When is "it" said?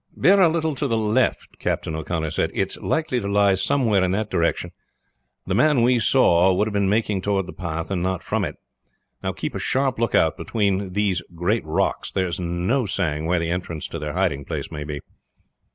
2.55-2.69, 8.43-8.55